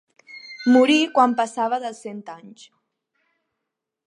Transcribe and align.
Morí 0.75 0.95
quan 1.19 1.37
passava 1.41 1.81
dels 1.85 2.01
cent 2.07 2.25
anys. 2.37 2.65